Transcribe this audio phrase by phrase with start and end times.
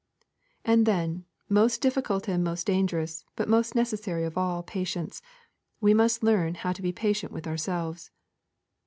[0.65, 5.21] And then, most difficult and most dangerous, but most necessary of all patience,
[5.79, 8.09] we must learn how to be patient with ourselves.